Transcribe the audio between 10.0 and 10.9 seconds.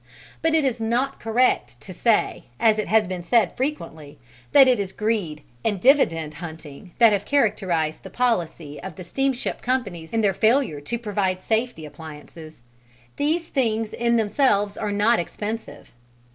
in their failure